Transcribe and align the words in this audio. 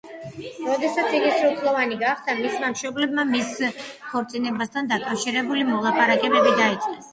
როდესაც 0.69 1.11
იგი 1.17 1.27
სრულწლოვანი 1.41 1.97
გახდა, 2.05 2.35
მისმა 2.39 2.71
მშობლებმა 2.73 3.27
მის 3.35 3.53
ქორწინებასთან 4.09 4.93
დაკავშირებული 4.97 5.71
მოლაპარაკებები 5.71 6.59
დაიწყეს. 6.65 7.09